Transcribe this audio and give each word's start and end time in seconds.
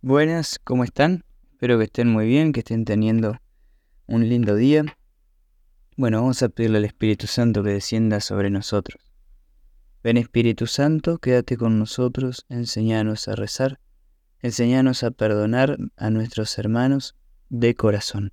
Buenas, 0.00 0.60
¿cómo 0.62 0.84
están? 0.84 1.24
Espero 1.50 1.76
que 1.76 1.86
estén 1.86 2.06
muy 2.06 2.24
bien, 2.28 2.52
que 2.52 2.60
estén 2.60 2.84
teniendo 2.84 3.36
un 4.06 4.28
lindo 4.28 4.54
día. 4.54 4.84
Bueno, 5.96 6.20
vamos 6.20 6.40
a 6.44 6.48
pedirle 6.48 6.78
al 6.78 6.84
Espíritu 6.84 7.26
Santo 7.26 7.64
que 7.64 7.70
descienda 7.70 8.20
sobre 8.20 8.48
nosotros. 8.48 9.02
Ven 10.04 10.16
Espíritu 10.16 10.68
Santo, 10.68 11.18
quédate 11.18 11.56
con 11.56 11.80
nosotros, 11.80 12.46
enséñanos 12.48 13.26
a 13.26 13.34
rezar, 13.34 13.80
enséñanos 14.40 15.02
a 15.02 15.10
perdonar 15.10 15.76
a 15.96 16.10
nuestros 16.10 16.56
hermanos 16.58 17.16
de 17.48 17.74
corazón. 17.74 18.32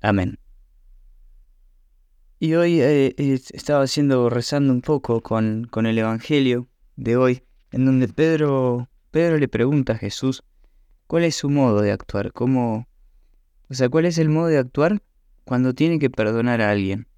Amén. 0.00 0.40
Y 2.40 2.54
hoy 2.54 2.80
eh, 2.80 3.14
eh, 3.16 3.40
estaba 3.52 3.84
haciendo, 3.84 4.28
rezando 4.28 4.72
un 4.72 4.82
poco 4.82 5.20
con, 5.20 5.68
con 5.70 5.86
el 5.86 5.96
Evangelio 5.96 6.66
de 6.96 7.16
hoy, 7.16 7.44
en 7.70 7.86
donde 7.86 8.08
Pedro 8.08 8.88
Pedro 9.10 9.38
le 9.38 9.48
pregunta 9.48 9.94
a 9.94 9.98
Jesús 9.98 10.44
cuál 11.06 11.24
es 11.24 11.34
su 11.34 11.50
modo 11.50 11.80
de 11.80 11.90
actuar, 11.90 12.32
cómo, 12.32 12.86
o 13.68 13.74
sea, 13.74 13.88
cuál 13.88 14.04
es 14.04 14.18
el 14.18 14.28
modo 14.28 14.46
de 14.46 14.58
actuar 14.58 15.02
cuando 15.44 15.74
tiene 15.74 15.98
que 15.98 16.10
perdonar 16.10 16.60
a 16.60 16.70
alguien. 16.70 17.08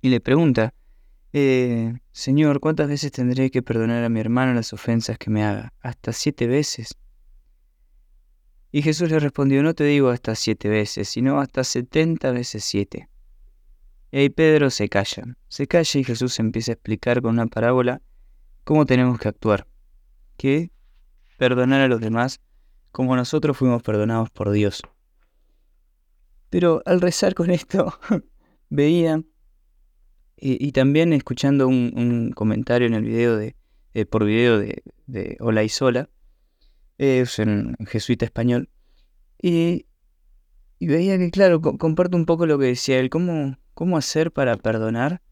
Y 0.00 0.08
le 0.08 0.20
pregunta, 0.20 0.74
eh, 1.32 1.94
Señor, 2.10 2.58
¿cuántas 2.58 2.88
veces 2.88 3.12
tendré 3.12 3.50
que 3.50 3.62
perdonar 3.62 4.02
a 4.02 4.08
mi 4.08 4.18
hermano 4.18 4.54
las 4.54 4.72
ofensas 4.72 5.18
que 5.18 5.30
me 5.30 5.44
haga? 5.44 5.72
¿Hasta 5.80 6.12
siete 6.12 6.46
veces? 6.46 6.96
Y 8.72 8.82
Jesús 8.82 9.10
le 9.10 9.20
respondió, 9.20 9.62
no 9.62 9.74
te 9.74 9.84
digo 9.84 10.08
hasta 10.08 10.34
siete 10.34 10.68
veces, 10.68 11.08
sino 11.08 11.40
hasta 11.40 11.64
setenta 11.64 12.32
veces 12.32 12.64
siete. 12.64 13.08
Y 14.10 14.18
ahí 14.18 14.30
Pedro 14.30 14.70
se 14.70 14.88
calla, 14.88 15.36
se 15.48 15.66
calla 15.66 16.00
y 16.00 16.04
Jesús 16.04 16.38
empieza 16.38 16.72
a 16.72 16.74
explicar 16.74 17.22
con 17.22 17.34
una 17.34 17.46
parábola 17.46 18.02
cómo 18.64 18.84
tenemos 18.84 19.18
que 19.18 19.28
actuar. 19.28 19.66
Que 20.36 20.70
perdonar 21.38 21.80
a 21.80 21.88
los 21.88 22.00
demás 22.00 22.40
como 22.92 23.16
nosotros 23.16 23.56
fuimos 23.56 23.82
perdonados 23.82 24.28
por 24.28 24.50
Dios. 24.50 24.82
Pero 26.50 26.82
al 26.84 27.00
rezar 27.00 27.34
con 27.34 27.50
esto, 27.50 27.98
veía, 28.68 29.22
y, 30.36 30.72
también 30.72 31.12
escuchando 31.12 31.68
un, 31.68 32.32
comentario 32.34 32.86
en 32.86 32.94
el 32.94 33.04
video 33.04 33.36
de, 33.36 33.56
eh, 33.94 34.04
por 34.04 34.24
video 34.24 34.58
de, 34.58 34.82
de 35.06 35.38
y 35.64 35.68
Sola, 35.68 36.08
es 36.96 37.38
en 37.38 37.76
jesuita 37.86 38.24
español, 38.24 38.68
y, 39.40 39.86
veía 40.80 41.18
que, 41.18 41.30
claro, 41.30 41.60
comparto 41.60 42.16
un 42.16 42.26
poco 42.26 42.46
lo 42.46 42.58
que 42.58 42.66
decía 42.66 42.98
él, 42.98 43.10
cómo, 43.10 43.58
cómo 43.74 43.96
hacer 43.96 44.32
para 44.32 44.56
perdonar 44.56 45.22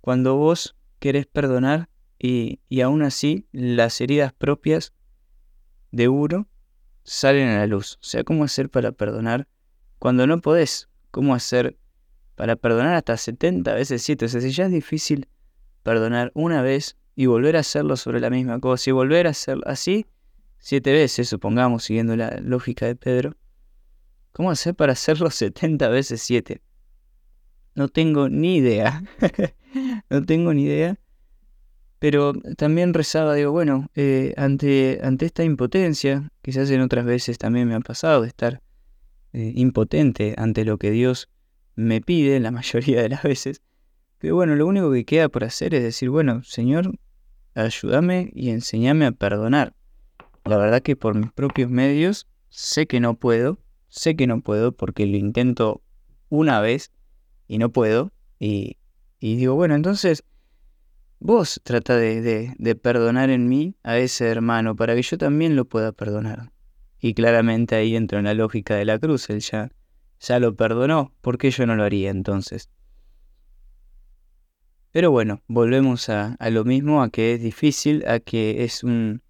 cuando 0.00 0.36
vos 0.36 0.76
querés 0.98 1.26
perdonar 1.26 1.88
y, 2.18 2.60
y 2.68 2.82
aún 2.82 3.02
así 3.02 3.46
las 3.52 4.00
heridas 4.00 4.32
propias 4.32 4.92
de 5.90 6.08
uno 6.08 6.48
salen 7.02 7.48
a 7.48 7.58
la 7.58 7.66
luz. 7.66 7.98
O 8.00 8.04
sea, 8.04 8.24
cómo 8.24 8.44
hacer 8.44 8.70
para 8.70 8.92
perdonar 8.92 9.48
cuando 9.98 10.26
no 10.26 10.40
podés. 10.40 10.88
Cómo 11.10 11.34
hacer 11.34 11.76
para 12.36 12.56
perdonar 12.56 12.94
hasta 12.94 13.16
70 13.16 13.74
veces 13.74 14.02
7. 14.02 14.24
O 14.24 14.28
sea, 14.28 14.40
si 14.40 14.50
ya 14.50 14.66
es 14.66 14.72
difícil 14.72 15.28
perdonar 15.82 16.30
una 16.34 16.62
vez 16.62 16.96
y 17.16 17.26
volver 17.26 17.56
a 17.56 17.60
hacerlo 17.60 17.96
sobre 17.96 18.20
la 18.20 18.30
misma 18.30 18.60
cosa 18.60 18.90
y 18.90 18.92
volver 18.92 19.26
a 19.26 19.30
hacerlo 19.30 19.64
así 19.66 20.06
siete 20.60 20.92
veces, 20.92 21.28
supongamos, 21.28 21.84
siguiendo 21.84 22.14
la 22.16 22.38
lógica 22.40 22.86
de 22.86 22.94
Pedro. 22.94 23.36
¿Cómo 24.32 24.50
hacer 24.50 24.74
para 24.74 24.92
hacerlo 24.92 25.30
70 25.30 25.88
veces 25.88 26.22
7? 26.22 26.60
No 27.74 27.88
tengo 27.88 28.28
ni 28.28 28.56
idea. 28.56 29.02
no 30.10 30.24
tengo 30.24 30.54
ni 30.54 30.64
idea. 30.64 30.99
Pero 32.00 32.32
también 32.56 32.94
rezaba, 32.94 33.34
digo, 33.34 33.52
bueno, 33.52 33.90
eh, 33.94 34.32
ante, 34.38 35.00
ante 35.02 35.26
esta 35.26 35.44
impotencia, 35.44 36.32
quizás 36.40 36.70
en 36.70 36.80
otras 36.80 37.04
veces 37.04 37.36
también 37.36 37.68
me 37.68 37.74
ha 37.74 37.80
pasado 37.80 38.22
de 38.22 38.28
estar 38.28 38.62
eh, 39.34 39.52
impotente 39.54 40.34
ante 40.38 40.64
lo 40.64 40.78
que 40.78 40.90
Dios 40.90 41.28
me 41.76 42.00
pide, 42.00 42.40
la 42.40 42.50
mayoría 42.50 43.02
de 43.02 43.10
las 43.10 43.22
veces, 43.22 43.60
pero 44.18 44.34
bueno, 44.34 44.56
lo 44.56 44.66
único 44.66 44.90
que 44.90 45.04
queda 45.04 45.28
por 45.28 45.44
hacer 45.44 45.74
es 45.74 45.82
decir, 45.82 46.08
bueno, 46.08 46.42
Señor, 46.42 46.98
ayúdame 47.54 48.30
y 48.34 48.48
enséñame 48.48 49.04
a 49.04 49.12
perdonar. 49.12 49.74
La 50.44 50.56
verdad 50.56 50.82
que 50.82 50.96
por 50.96 51.14
mis 51.14 51.32
propios 51.32 51.70
medios 51.70 52.26
sé 52.48 52.86
que 52.86 53.00
no 53.00 53.14
puedo, 53.14 53.58
sé 53.88 54.16
que 54.16 54.26
no 54.26 54.40
puedo 54.40 54.72
porque 54.72 55.06
lo 55.06 55.18
intento 55.18 55.82
una 56.30 56.60
vez 56.60 56.92
y 57.46 57.58
no 57.58 57.70
puedo. 57.70 58.10
Y, 58.38 58.78
y 59.20 59.36
digo, 59.36 59.54
bueno, 59.54 59.74
entonces 59.74 60.24
Vos 61.22 61.60
trata 61.64 61.98
de, 61.98 62.54
de, 62.56 62.74
perdonar 62.76 63.28
en 63.28 63.46
mí 63.46 63.74
a 63.82 63.98
ese 63.98 64.26
hermano 64.26 64.74
para 64.74 64.94
que 64.94 65.02
yo 65.02 65.18
también 65.18 65.54
lo 65.54 65.66
pueda 65.66 65.92
perdonar. 65.92 66.50
Y 66.98 67.12
claramente 67.12 67.74
ahí 67.74 67.94
entra 67.94 68.20
en 68.20 68.24
la 68.24 68.32
lógica 68.32 68.76
de 68.76 68.86
la 68.86 68.98
cruz, 68.98 69.28
él 69.28 69.40
ya, 69.40 69.70
ya 70.18 70.38
lo 70.38 70.56
perdonó, 70.56 71.12
¿por 71.20 71.36
qué 71.36 71.50
yo 71.50 71.66
no 71.66 71.76
lo 71.76 71.84
haría 71.84 72.08
entonces? 72.08 72.70
Pero 74.92 75.10
bueno, 75.10 75.42
volvemos 75.46 76.08
a, 76.08 76.36
a, 76.38 76.48
lo 76.48 76.64
mismo, 76.64 77.02
a 77.02 77.10
que 77.10 77.34
es 77.34 77.42
difícil, 77.42 78.02
a 78.08 78.18
que 78.20 78.64
es 78.64 78.82
un, 78.82 79.22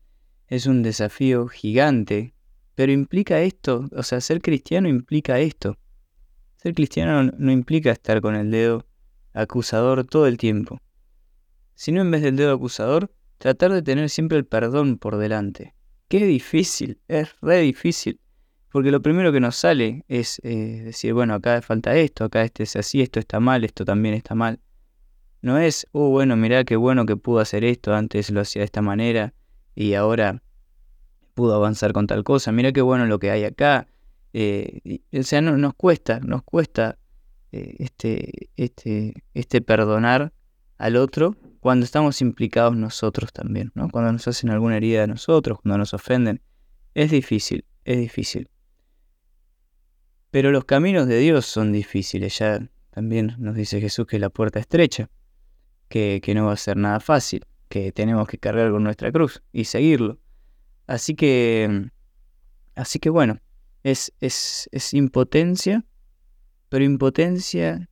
es 0.47 0.67
un 0.67 0.85
desafío 0.85 1.49
gigante, 1.49 2.35
pero 2.77 2.93
implica 2.93 3.43
esto, 3.43 3.89
o 3.97 4.05
sea, 4.05 4.21
ser 4.21 4.41
cristiano 4.41 4.89
implica 4.89 5.41
esto. 5.41 5.77
Ser 6.57 6.73
cristiano 6.73 7.33
no 7.37 7.51
implica 7.51 7.91
estar 7.91 8.21
con 8.21 8.37
el 8.37 8.53
dedo 8.53 8.87
acusador 9.35 10.05
todo 10.05 10.29
el 10.29 10.37
tiempo 10.37 10.81
sino 11.81 12.03
en 12.03 12.11
vez 12.11 12.21
del 12.21 12.37
dedo 12.37 12.53
acusador, 12.53 13.11
tratar 13.39 13.73
de 13.73 13.81
tener 13.81 14.11
siempre 14.11 14.37
el 14.37 14.45
perdón 14.45 14.99
por 14.99 15.17
delante. 15.17 15.75
Qué 16.09 16.27
difícil, 16.27 17.01
es 17.09 17.35
re 17.41 17.61
difícil, 17.61 18.21
porque 18.71 18.91
lo 18.91 19.01
primero 19.01 19.33
que 19.33 19.41
nos 19.41 19.57
sale 19.57 20.05
es 20.07 20.43
eh, 20.45 20.83
decir, 20.85 21.15
bueno, 21.15 21.33
acá 21.33 21.63
falta 21.63 21.97
esto, 21.97 22.25
acá 22.25 22.43
este 22.43 22.65
es 22.65 22.77
así, 22.77 23.01
esto 23.01 23.19
está 23.19 23.41
mal, 23.41 23.65
esto 23.65 23.87
también 23.87 24.15
está 24.15 24.35
mal. 24.35 24.61
No 25.41 25.57
es, 25.57 25.87
oh, 25.93 26.11
bueno, 26.11 26.37
mirá 26.37 26.65
qué 26.65 26.77
bueno 26.77 27.07
que 27.07 27.17
pudo 27.17 27.39
hacer 27.39 27.65
esto, 27.65 27.95
antes 27.95 28.29
lo 28.29 28.43
hacía 28.43 28.61
de 28.61 28.67
esta 28.67 28.83
manera 28.83 29.33
y 29.75 29.95
ahora 29.95 30.43
pudo 31.33 31.55
avanzar 31.55 31.95
con 31.95 32.07
tal 32.07 32.25
cosa, 32.25 32.53
mirá 32.53 32.73
qué 32.73 32.83
bueno 32.83 33.07
lo 33.07 33.19
que 33.19 33.31
hay 33.31 33.45
acá. 33.45 33.89
Eh, 34.35 35.01
o 35.19 35.23
sea, 35.23 35.41
no, 35.41 35.57
nos 35.57 35.73
cuesta, 35.73 36.21
nos 36.21 36.43
cuesta 36.43 36.99
eh, 37.53 37.77
este, 37.79 38.51
este, 38.57 39.15
este 39.33 39.63
perdonar 39.63 40.35
al 40.77 40.97
otro 40.97 41.37
cuando 41.61 41.85
estamos 41.85 42.23
implicados 42.23 42.75
nosotros 42.75 43.33
también, 43.33 43.71
¿no? 43.75 43.91
Cuando 43.91 44.13
nos 44.13 44.27
hacen 44.27 44.51
alguna 44.51 44.79
herida 44.79 45.05
a 45.05 45.07
nosotros, 45.07 45.59
cuando 45.63 45.79
nos 45.79 45.93
ofenden. 45.93 46.41
Es 46.95 47.11
difícil, 47.11 47.67
es 47.85 47.99
difícil. 47.99 48.49
Pero 50.31 50.51
los 50.53 50.65
caminos 50.65 51.07
de 51.07 51.19
Dios 51.19 51.45
son 51.45 51.71
difíciles. 51.73 52.39
Ya 52.39 52.67
también 52.91 53.37
nos 53.39 53.55
dice 53.55 53.81
Jesús 53.81 54.07
que 54.07 54.19
la 54.19 54.31
puerta 54.31 54.59
estrecha, 54.59 55.11
que, 55.89 56.21
que 56.23 56.35
no 56.35 56.47
va 56.47 56.55
a 56.55 56.57
ser 56.57 56.79
nada 56.79 56.99
fácil, 56.99 57.45
que 57.69 57.93
tenemos 57.93 58.27
que 58.27 58.39
cargar 58.39 58.71
con 58.71 58.83
nuestra 58.83 59.13
cruz 59.13 59.43
y 59.53 59.65
seguirlo. 59.65 60.19
Así 60.87 61.15
que, 61.15 61.91
así 62.75 62.99
que 62.99 63.11
bueno, 63.11 63.39
es, 63.83 64.13
es, 64.21 64.69
es 64.73 64.95
impotencia, 64.95 65.85
pero 66.71 66.85
impotencia 66.85 67.90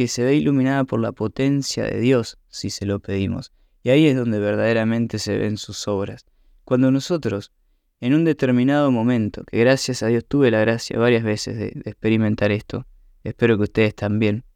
que 0.00 0.08
se 0.08 0.24
ve 0.24 0.34
iluminada 0.34 0.84
por 0.84 0.98
la 0.98 1.12
potencia 1.12 1.84
de 1.84 2.00
Dios 2.00 2.38
si 2.48 2.70
se 2.70 2.86
lo 2.86 3.00
pedimos. 3.00 3.52
Y 3.82 3.90
ahí 3.90 4.06
es 4.06 4.16
donde 4.16 4.38
verdaderamente 4.38 5.18
se 5.18 5.36
ven 5.36 5.58
sus 5.58 5.86
obras. 5.88 6.24
Cuando 6.64 6.90
nosotros, 6.90 7.52
en 8.00 8.14
un 8.14 8.24
determinado 8.24 8.90
momento, 8.90 9.44
que 9.44 9.58
gracias 9.58 10.02
a 10.02 10.06
Dios 10.06 10.24
tuve 10.26 10.50
la 10.50 10.60
gracia 10.60 10.98
varias 10.98 11.22
veces 11.22 11.58
de, 11.58 11.82
experimentar 11.84 12.50
esto, 12.50 12.86
espero 13.24 13.58
que 13.58 13.64
ustedes 13.64 13.94
también, 13.94 14.46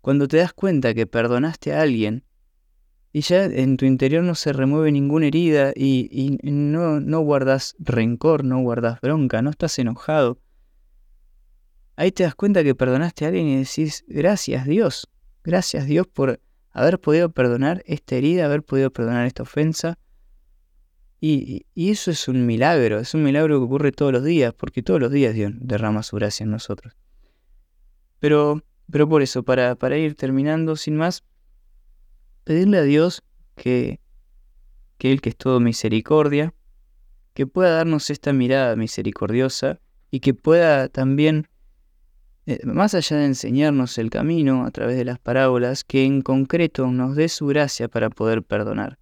cuando 0.00 0.26
te 0.26 0.38
das 0.38 0.52
cuenta 0.52 0.94
que 0.94 1.06
perdonaste 1.06 1.72
a 1.72 1.82
alguien 1.82 2.24
y 3.12 3.20
ya 3.20 3.44
en 3.44 3.76
tu 3.76 3.84
interior 3.84 4.24
no 4.24 4.34
se 4.34 4.52
remueve 4.52 4.90
ninguna 4.90 5.28
herida 5.28 5.70
y, 5.76 6.08
y 6.10 6.50
no, 6.50 6.98
no 6.98 7.20
guardas 7.20 7.76
rencor, 7.78 8.42
no 8.42 8.60
guardas 8.62 9.00
bronca, 9.00 9.42
no 9.42 9.50
estás 9.50 9.78
enojado, 9.78 10.40
ahí 12.02 12.10
te 12.10 12.24
das 12.24 12.34
cuenta 12.34 12.64
que 12.64 12.74
perdonaste 12.74 13.24
a 13.24 13.28
alguien 13.28 13.46
y 13.46 13.58
decís, 13.58 14.04
gracias 14.08 14.66
Dios, 14.66 15.08
gracias 15.44 15.86
Dios 15.86 16.08
por 16.08 16.40
haber 16.72 16.98
podido 17.00 17.30
perdonar 17.30 17.84
esta 17.86 18.16
herida, 18.16 18.46
haber 18.46 18.64
podido 18.64 18.90
perdonar 18.90 19.24
esta 19.26 19.44
ofensa. 19.44 19.98
Y, 21.20 21.64
eso 21.76 22.10
es 22.10 22.26
un 22.26 22.44
milagro, 22.44 22.98
es 22.98 23.14
un 23.14 23.22
milagro 23.22 23.60
que 23.60 23.64
ocurre 23.64 23.92
todos 23.92 24.10
los 24.10 24.24
días, 24.24 24.52
porque 24.52 24.82
todos 24.82 24.98
los 24.98 25.12
días 25.12 25.32
Dios 25.32 25.52
derrama 25.54 26.02
su 26.02 26.16
gracia 26.16 26.42
en 26.42 26.50
nosotros. 26.50 26.96
Pero, 28.18 28.64
pero 28.90 29.08
por 29.08 29.22
eso, 29.22 29.44
para, 29.44 29.76
para 29.76 29.96
ir 29.96 30.16
terminando 30.16 30.74
sin 30.74 30.96
más, 30.96 31.22
pedirle 32.42 32.78
a 32.78 32.82
Dios 32.82 33.22
que, 33.54 34.00
que 34.98 35.12
Él 35.12 35.20
que 35.20 35.28
es 35.28 35.36
todo 35.36 35.60
misericordia, 35.60 36.52
que 37.34 37.46
pueda 37.46 37.76
darnos 37.76 38.10
esta 38.10 38.32
mirada 38.32 38.74
misericordiosa 38.74 39.78
y 40.10 40.18
que 40.18 40.34
pueda 40.34 40.88
también 40.88 41.46
eh, 42.44 42.58
más 42.64 42.94
allá 42.94 43.18
de 43.18 43.26
enseñarnos 43.26 43.98
el 43.98 44.10
camino 44.10 44.64
a 44.64 44.70
través 44.72 44.96
de 44.96 45.04
las 45.04 45.18
parábolas, 45.18 45.84
que 45.84 46.04
en 46.04 46.22
concreto 46.22 46.88
nos 46.88 47.14
dé 47.14 47.28
su 47.28 47.46
gracia 47.46 47.88
para 47.88 48.10
poder 48.10 48.42
perdonar. 48.42 48.98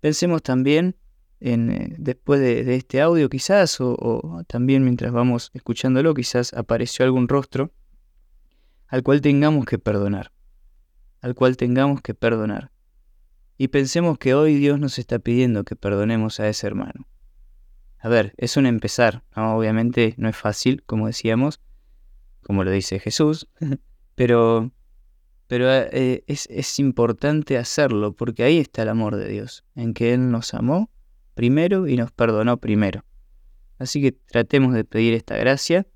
Pensemos 0.00 0.42
también 0.42 0.96
en, 1.40 1.70
eh, 1.70 1.96
después 1.98 2.40
de, 2.40 2.76
este 2.76 3.00
audio 3.00 3.28
quizás, 3.28 3.80
o, 3.80 4.44
también 4.46 4.84
mientras 4.84 5.12
vamos 5.12 5.50
escuchándolo, 5.52 6.14
quizás 6.14 6.54
apareció 6.54 7.04
algún 7.04 7.28
rostro 7.28 7.72
al 8.86 9.02
cual 9.02 9.20
tengamos 9.20 9.66
que 9.66 9.78
perdonar, 9.78 10.32
al 11.20 11.34
cual 11.34 11.56
tengamos 11.56 12.02
que 12.02 12.14
perdonar. 12.14 12.70
Y 13.56 13.68
pensemos 13.68 14.18
que 14.18 14.34
hoy 14.34 14.54
Dios 14.54 14.78
nos 14.78 14.98
está 14.98 15.18
pidiendo 15.18 15.64
que 15.64 15.76
perdonemos 15.76 16.40
a 16.40 16.48
ese 16.48 16.66
hermano. 16.66 17.06
A 17.98 18.08
ver, 18.08 18.32
es 18.36 18.56
un 18.56 18.66
empezar, 18.66 19.22
obviamente 19.34 20.14
no 20.16 20.28
es 20.28 20.36
fácil, 20.36 20.82
como 20.86 21.06
decíamos, 21.06 21.60
como 22.50 22.64
lo 22.64 22.72
dice 22.72 22.98
Jesús, 22.98 23.46
pero, 24.16 24.72
pero 25.46 25.72
eh, 25.72 26.24
es, 26.26 26.48
es 26.50 26.80
importante 26.80 27.56
hacerlo, 27.56 28.12
porque 28.12 28.42
ahí 28.42 28.58
está 28.58 28.82
el 28.82 28.88
amor 28.88 29.14
de 29.14 29.28
Dios, 29.28 29.62
en 29.76 29.94
que 29.94 30.12
Él 30.14 30.32
nos 30.32 30.52
amó 30.52 30.90
primero 31.34 31.86
y 31.86 31.96
nos 31.96 32.10
perdonó 32.10 32.56
primero. 32.56 33.04
Así 33.78 34.02
que 34.02 34.10
tratemos 34.10 34.74
de 34.74 34.82
pedir 34.82 35.14
esta 35.14 35.36
gracia 35.36 35.86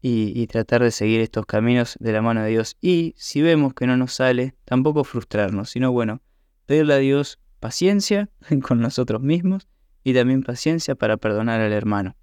y, 0.00 0.46
tratar 0.46 0.82
de 0.82 0.90
seguir 0.90 1.20
estos 1.20 1.44
caminos 1.44 1.98
de 2.00 2.12
la 2.12 2.22
mano 2.22 2.42
de 2.42 2.48
Dios. 2.48 2.78
Y 2.80 3.14
si 3.18 3.42
vemos 3.42 3.74
que 3.74 3.86
no 3.86 3.98
nos 3.98 4.14
sale, 4.14 4.54
tampoco 4.64 5.04
frustrarnos, 5.04 5.68
sino 5.68 5.92
bueno, 5.92 6.22
pedirle 6.64 6.94
a 6.94 6.98
Dios 6.98 7.38
paciencia 7.60 8.30
con 8.66 8.80
nosotros 8.80 9.20
mismos 9.20 9.68
y 10.02 10.14
también 10.14 10.42
paciencia 10.42 10.94
para 10.94 11.18
perdonar 11.18 11.60
al 11.60 11.74
hermano. 11.74 12.16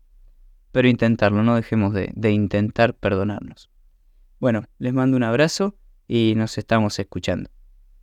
Pero 0.76 0.90
intentarlo, 0.90 1.42
no 1.42 1.56
dejemos 1.56 1.94
de, 1.94 2.12
de 2.16 2.32
intentar 2.32 2.96
perdonarnos. 2.96 3.70
Bueno, 4.42 4.66
les 4.78 4.92
mando 4.92 5.16
un 5.16 5.24
abrazo 5.24 5.78
y 6.06 6.34
nos 6.36 6.58
estamos 6.58 7.00
escuchando. 7.00 7.50